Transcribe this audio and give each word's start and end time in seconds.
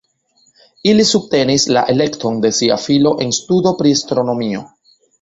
Ili 0.91 1.05
subtenis 1.09 1.67
la 1.77 1.85
elekton 1.95 2.41
de 2.47 2.53
sia 2.63 2.81
filo 2.89 3.15
en 3.27 3.39
studo 3.43 3.79
pri 3.83 3.97
astronomio. 4.01 4.69